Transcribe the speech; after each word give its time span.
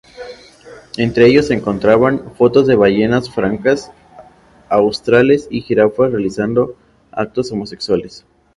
Entre 0.97 1.27
ellos 1.27 1.45
se 1.49 1.53
encontraban 1.53 2.33
fotos 2.33 2.65
de 2.65 2.75
ballenas 2.75 3.29
francas 3.29 3.91
australes 4.67 5.47
y 5.51 5.61
jirafas 5.61 6.11
realizando 6.11 6.75
actos 7.11 7.51
homosexuales. 7.51 8.25